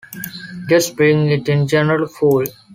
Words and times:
Just 0.67 0.95
bring 0.95 1.27
it 1.29 1.47
in 1.47 1.67
general, 1.67 2.07
fool! 2.07 2.45